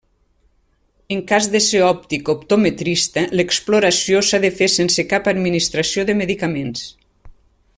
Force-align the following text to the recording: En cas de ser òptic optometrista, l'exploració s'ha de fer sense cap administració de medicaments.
En 1.15 1.19
cas 1.31 1.49
de 1.55 1.59
ser 1.65 1.81
òptic 1.87 2.31
optometrista, 2.33 3.25
l'exploració 3.41 4.23
s'ha 4.29 4.41
de 4.47 4.51
fer 4.61 4.71
sense 4.77 5.07
cap 5.13 5.31
administració 5.33 6.07
de 6.09 6.17
medicaments. 6.23 6.87